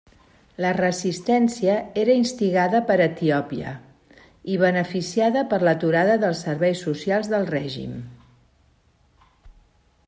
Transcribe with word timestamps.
La 0.63 0.69
resistència 0.75 1.75
era 2.03 2.15
instigada 2.21 2.81
per 2.87 2.95
Etiòpia 3.05 3.75
i 4.55 4.57
beneficiada 4.63 5.45
per 5.53 5.61
l'aturada 5.69 6.17
dels 6.25 6.43
serveis 6.49 6.83
socials 6.89 7.33
del 7.35 7.49
règim. 7.53 7.97